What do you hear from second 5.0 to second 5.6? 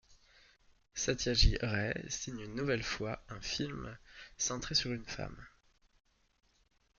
femme.